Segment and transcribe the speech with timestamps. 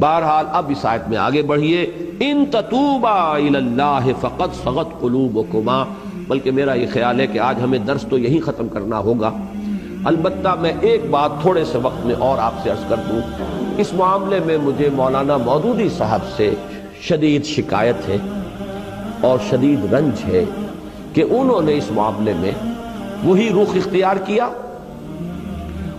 [0.00, 1.82] بہرحال اب اس آیت میں آگے بڑھیے
[2.20, 5.84] ان تتوبا اللہ فقط سغت قلوبکما،
[6.28, 9.30] بلکہ میرا یہ خیال ہے کہ آج ہمیں درس تو یہی ختم کرنا ہوگا۔
[10.04, 13.20] البتہ میں ایک بات تھوڑے سے وقت میں اور آپ سے عرض کر دوں،
[13.78, 16.54] اس معاملے میں مجھے مولانا مودودی صاحب سے
[17.00, 18.16] شدید شکایت ہے
[19.20, 20.44] اور شدید رنج ہے
[21.12, 22.52] کہ انہوں نے اس معاملے میں
[23.24, 24.48] وہی رخ اختیار کیا۔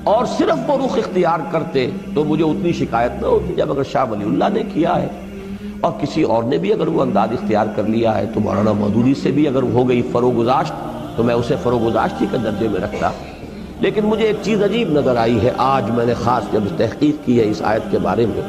[0.09, 4.05] اور صرف وہ رخ اختیار کرتے تو مجھے اتنی شکایت نہ ہوتی جب اگر شاہ
[4.11, 5.07] ولی اللہ نے کیا ہے۔
[5.81, 9.13] اور کسی اور نے بھی اگر وہ انداز اختیار کر لیا ہے تو مولانا مودودی
[9.13, 10.73] سے بھی اگر ہو گئی فروغزاشت
[11.17, 13.11] تو میں اسے فروغزاشتی کے درجے میں رکھتا۔
[13.79, 17.39] لیکن مجھے ایک چیز عجیب نظر آئی ہے۔ آج میں نے خاص جب تحقیق کی
[17.39, 18.41] ہے اس آیت کے بارے میں۔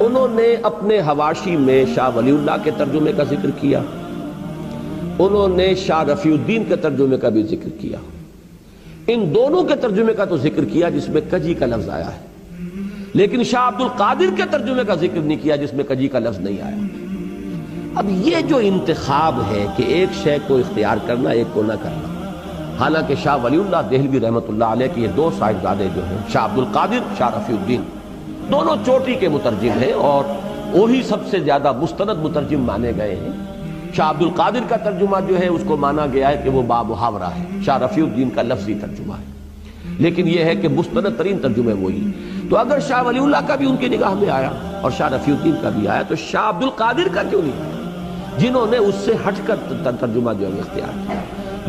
[0.00, 3.80] انہوں نے اپنے حواشی میں شاہ ولی اللہ کے ترجمے کا ذکر کیا۔
[5.18, 7.98] انہوں نے شاہ رفیع الدین کے ترجمے کا بھی ذکر کیا۔
[9.06, 12.18] ان دونوں کے ترجمے کا تو ذکر کیا جس میں کجی کا لفظ آیا ہے۔
[13.14, 16.40] لیکن شاہ عبد القادر کے ترجمے کا ذکر نہیں کیا جس میں کجی کا لفظ
[16.40, 16.76] نہیں آیا۔
[17.94, 22.32] اب یہ جو انتخاب ہے کہ ایک شے کو اختیار کرنا، ایک کو نہ کرنا،
[22.78, 26.44] حالانکہ شاہ ولی اللہ دہلوی رحمت اللہ علیہ کے یہ دو صاحبزادے جو ہیں، شاہ
[26.44, 27.82] عبد القادر شاہ رفیع الدین،
[28.52, 30.24] دونوں چوٹی کے مترجم ہیں اور
[30.72, 33.43] وہی سب سے زیادہ مستند مترجم مانے گئے ہیں۔
[33.96, 36.90] شاہ عبد القادر کا ترجمہ جو ہے، اس کو مانا گیا ہے کہ وہ باب
[36.90, 39.24] محاورہ ہے۔ شاہ رفیع الدین کا لفظی ترجمہ ہے۔
[39.98, 42.10] لیکن یہ ہے کہ مستند ترین ترجمے وہی۔
[42.50, 44.50] تو اگر شاہ ولی اللہ کا بھی ان کی نگاہ میں آیا
[44.82, 47.90] اور شاہ رفیع الدین کا بھی آیا، تو شاہ عبد القادر کا کیوں نہیں؟ آیا
[48.38, 49.56] جنہوں نے اس سے ہٹ کر
[50.00, 51.20] ترجمہ جو ہے، اختیار کیا۔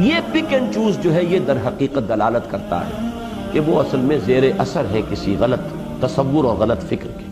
[0.06, 3.09] یہ پک اینڈ چوز جو ہے، یہ در حقیقت دلالت کرتا ہے
[3.52, 5.59] کہ وہ اصل میں زیر اثر ہے کسی غلط
[6.03, 7.26] تصور اور غلط فکر کے۔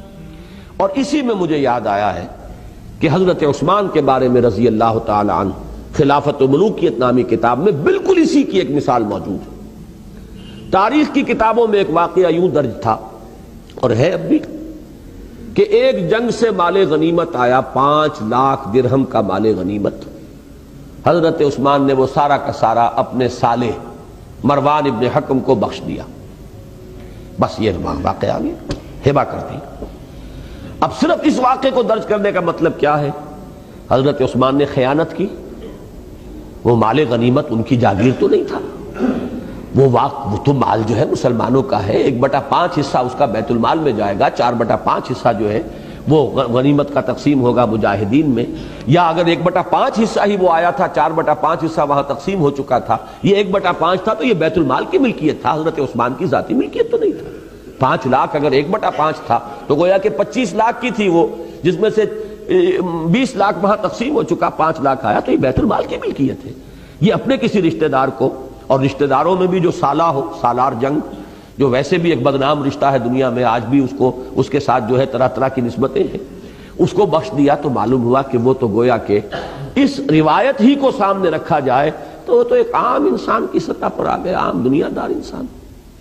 [0.77, 2.27] اور اسی میں مجھے یاد آیا ہے
[2.99, 5.52] کہ حضرت عثمان کے بارے میں رضی اللہ تعالی عنہ
[5.97, 9.53] خلافت و ملوکیت نامی کتاب میں بالکل اسی کی ایک مثال موجود ہے۔
[10.72, 12.97] تاریخ کی کتابوں میں ایک واقعہ یوں درج تھا
[13.75, 14.39] اور ہے اب بھی
[15.53, 19.94] کہ ایک جنگ سے مال غنیمت آیا، پانچ لاکھ درہم کا مال غنیمت۔
[21.08, 23.71] حضرت عثمان نے وہ سارا کا سارا اپنے سالے
[24.43, 26.04] مروان ابن حکم کو بخش دیا۔
[27.39, 27.71] بس یہ
[28.02, 29.86] واقعہ آ گیا ہبا کر دی
[30.83, 33.11] اب صرف اس واقعے کو درج کرنے کا مطلب کیا ہے؟
[33.92, 35.27] حضرت عثمان نے خیانت کی؟
[36.64, 38.60] وہ مال غنیمت ان کی جاگیر تو نہیں تھا۔
[39.76, 43.26] وہ وہ تو مال جو ہے مسلمانوں کا ہے۔ ایک بٹا پانچ حصہ اس کا
[43.26, 45.61] بیت المال میں جائے گا، چار بٹا پانچ حصہ جو ہے
[46.08, 48.45] وہ غنیمت کا تقسیم ہوگا مجاہدین میں۔
[48.88, 52.04] یا اگر ایک بٹا پانچ حصہ ہی وہ آیا تھا، چار بٹا پانچ حصہ وہاں
[52.04, 55.42] تقسیم ہو چکا تھا، یہ ایک بٹا پانچ تھا تو یہ بیت المال کی ملکیت
[55.42, 57.42] تھا۔ حضرت عثمان کی ذاتی ملکیت تو نہیں تھا۔
[57.83, 61.26] پانچ لاکھ اگر ایک بٹا پانچ تھا، تو گویا کہ پچیس لاکھ کی تھی وہ،
[61.64, 62.05] جس میں سے
[63.11, 66.45] بیس لاکھ وہاں تقسیم ہو چکا، پانچ لاکھ آیا، تو یہ بیت المال کی ملکیت
[66.45, 66.52] ہے۔
[67.02, 68.30] یہ اپنے کسی رشتہ دار کو،
[68.67, 70.99] اور رشتہ داروں میں بھی جو سالہ ہو، سالار جنگ،
[71.58, 74.60] جو ویسے بھی ایک بدنام رشتہ ہے دنیا میں، آج بھی اس کو، اس کے
[74.60, 76.23] ساتھ جو ہے طرح طرح کی نسبتیں ہیں۔
[76.77, 79.20] اس کو بخش دیا تو معلوم ہوا کہ وہ تو گویا کہ
[79.76, 81.92] اس روایت ہی کو سامنے رکھا جائے،
[82.26, 85.45] تو وہ تو ایک عام انسان کی سطح پر آ گیا عام دنیا دار انسان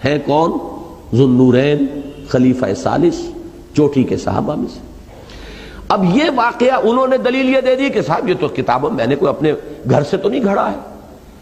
[0.05, 0.59] ہے۔ کون؟
[1.15, 1.87] ذنورین
[2.29, 3.31] خلیفہ سالس
[3.77, 4.81] چوٹی کے صحابہ میں سے۔
[5.89, 9.07] اب یہ واقعہ انہوں نے دلیل یہ دے دی کہ صاحب، یہ تو کتابوں میں
[9.07, 9.53] نے کوئی اپنے
[9.91, 10.77] گھر سے تو نہیں گھڑا ہے۔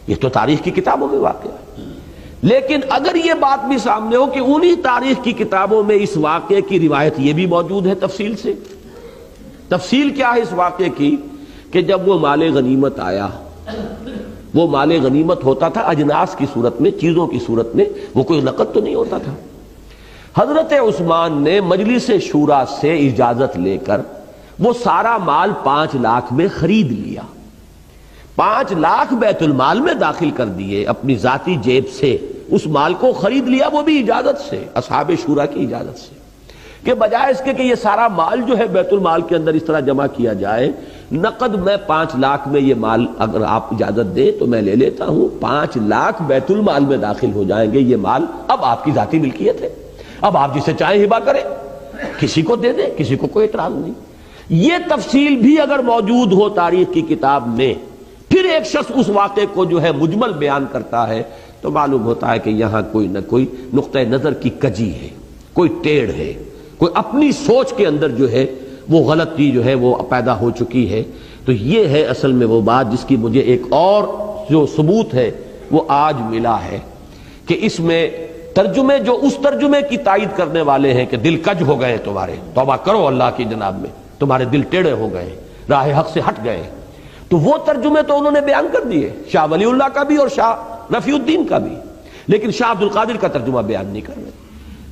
[0.06, 1.84] یہ تو تاریخ کی کتابوں میں واقعہ ہے۔
[2.42, 6.60] لیکن اگر یہ بات بھی سامنے ہو کہ انہی تاریخ کی کتابوں میں اس واقعے
[6.60, 8.54] کی روایت یہ بھی موجود ہے تفصیل سے۔
[9.68, 11.16] تفصیل کیا ہے اس واقعے کی؟
[11.70, 13.28] کہ جب وہ مال غنیمت آیا،
[14.54, 18.40] وہ مال غنیمت ہوتا تھا اجناس کی صورت میں، چیزوں کی صورت میں، وہ کوئی
[18.40, 19.32] نقد تو نہیں ہوتا تھا۔
[20.38, 24.00] حضرت عثمان نے مجلس شورا سے اجازت لے کر
[24.58, 27.22] وہ سارا مال پانچ لاکھ میں خرید لیا۔
[28.36, 32.16] پانچ لاکھ بیت المال میں داخل کر دیے۔ اپنی ذاتی جیب سے
[32.48, 36.14] اس مال کو خرید لیا وہ بھی اجازت سے، اصحاب شورا کی اجازت سے۔
[36.84, 39.64] کہ بجائے اس کے کہ یہ سارا مال جو ہے بیت المال کے اندر اس
[39.64, 40.72] طرح جمع کیا جائے،
[41.12, 45.06] نقد میں پانچ لاکھ میں یہ مال اگر آپ اجازت دیں تو میں لے لیتا
[45.06, 48.90] ہوں۔ پانچ لاکھ بیت المال میں داخل ہو جائیں گے، یہ مال اب آپ کی
[48.94, 49.68] ذاتی ملکیت ہے۔
[50.20, 51.40] اب آپ جسے چاہیں ہبا کریں
[52.18, 53.92] کسی کو دے دیں کسی کو کوئی اعتراض نہیں۔
[54.48, 57.74] یہ تفصیل بھی اگر موجود ہو تاریخ کی کتاب میں،
[58.28, 61.22] پھر ایک شخص اس واقعے کو جو ہے مجمل بیان کرتا ہے،
[61.60, 65.08] تو معلوم ہوتا ہے کہ یہاں کوئی نہ کوئی نقطۂ نظر کی کجی ہے،
[65.52, 66.32] کوئی ٹیڑھ ہے،
[66.76, 68.46] کوئی اپنی سوچ کے اندر جو ہے
[68.88, 71.02] وہ غلطی جو ہے وہ پیدا ہو چکی ہے۔
[71.44, 74.04] تو یہ ہے اصل میں وہ بات جس کی مجھے ایک اور
[74.50, 75.30] جو ثبوت ہے
[75.70, 76.78] وہ آج ملا ہے
[77.46, 78.10] کہ اس میں
[78.54, 82.36] ترجمے جو اس ترجمے کی تائید کرنے والے ہیں کہ دل کج ہو گئے تمہارے،
[82.54, 85.36] توبہ کرو اللہ کی جناب میں، تمہارے دل ٹیڑے ہو گئے،
[85.70, 86.62] راہ حق سے ہٹ گئے۔
[87.28, 90.28] تو وہ ترجمے تو انہوں نے بیان کر دیے، شاہ ولی اللہ کا بھی اور
[90.28, 90.52] شاہ
[90.92, 91.76] رفیع الدین کا بھی۔
[92.26, 94.30] لیکن شاہ عبد القادر کا ترجمہ بیان نہیں کر رہے۔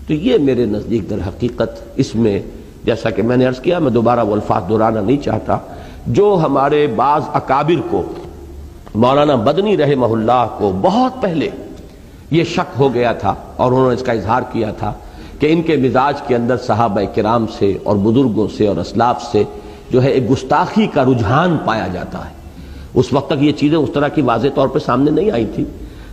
[0.06, 2.42] تو یہ میرے نزدیک در حقیقت اس میں
[2.84, 5.58] جیسا کہ میں نے عرض کیا، میں دوبارہ وہ الفاظ دہرانا نہیں چاہتا،
[6.06, 8.02] جو ہمارے بعض اکابر کو،
[8.94, 11.48] مولانا بدنی رحمہ اللہ کو بہت پہلے
[12.30, 14.92] یہ شک ہو گیا تھا اور انہوں نے اس کا اظہار کیا تھا
[15.38, 19.42] کہ ان کے مزاج کے اندر صحابہ کرام سے اور بزرگوں سے اور اسلاف سے
[19.90, 22.34] جو ہے ایک گستاخی کا رجحان پایا جاتا ہے۔
[22.94, 25.64] اس وقت تک یہ چیزیں اس طرح کی واضح طور پہ سامنے نہیں آئی تھی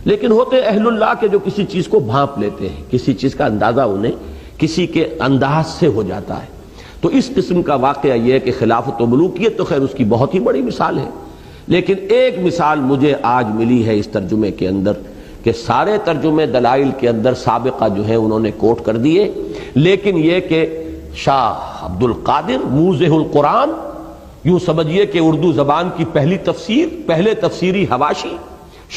[0.04, 3.46] لیکن ہوتے اہل اللہ کے جو کسی چیز کو بھانپ لیتے ہیں، کسی چیز کا
[3.46, 4.12] اندازہ انہیں
[4.58, 6.46] کسی کے انداز سے ہو جاتا ہے۔
[7.00, 10.04] تو اس قسم کا واقعہ یہ ہے کہ خلافت و ملوکیت تو خیر اس کی
[10.04, 11.08] بہت ہی بڑی مثال ہے۔
[11.66, 14.92] لیکن ایک مثال مجھے آج ملی ہے اس ترجمے کے اندر۔
[15.46, 19.30] کہ سارے ترجمے دلائل کے اندر سابقہ جو ہے انہوں نے کوٹ کر دیے،
[19.74, 20.64] لیکن یہ کہ
[21.14, 23.70] شاہ عبد القادر موزہ القرآن،
[24.44, 28.36] یوں سمجھئے کہ اردو زبان کی پہلی تفسیر، پہلے تفسیری حواشی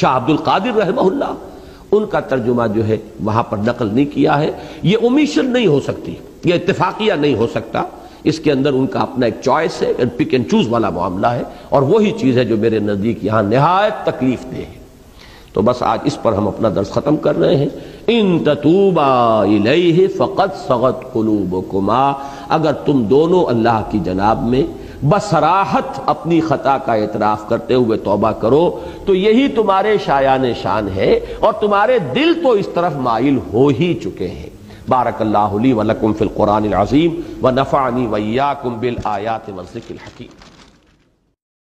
[0.00, 1.32] شاہ عبد القادر رحمہ اللہ،
[1.92, 4.50] ان کا ترجمہ جو ہے وہاں پر نقل نہیں کیا ہے۔
[4.82, 6.14] یہ امیشن نہیں ہو سکتی،
[6.44, 7.84] یہ اتفاقیہ نہیں ہو سکتا۔
[8.24, 11.42] اس کے اندر ان کا اپنا ایک چوائس ہے پک اینڈ چوز والا معاملہ ہے،
[11.68, 14.78] اور وہی چیز ہے جو میرے نزدیک یہاں نہایت تکلیف دہ ہے۔
[15.52, 17.68] تو بس آج اس پر ہم اپنا درس ختم کر رہے ہیں۔
[18.06, 22.12] ان تتوبا الیہ فقط سغت قلوبکما۔
[22.48, 24.62] اگر تم دونوں اللہ کی جناب میں
[25.04, 31.20] بسراحت اپنی خطا کا اعتراف کرتے ہوئے توبہ کرو، تو یہی تمہارے شایان شان ہے
[31.40, 34.50] اور تمہارے دل تو اس طرف مائل ہو ہی چکے ہیں۔
[34.88, 40.49] بارک اللہ لی ولکم فی القرآن العظیم ونفعنی ویاکم بالآیات والذکر الحکیم۔